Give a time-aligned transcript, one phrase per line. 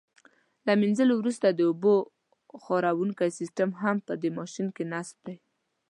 [0.65, 1.95] له منځلو وروسته د اوبو
[2.63, 5.35] خاروونکی سیسټم هم په دې ماشین کې نصب دی.